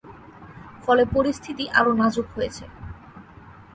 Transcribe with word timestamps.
ফলে 0.83 1.03
পরিস্থিতি 1.15 1.65
আরও 1.79 1.91
নাজুক 1.93 2.27
হয়েছে। 2.35 2.65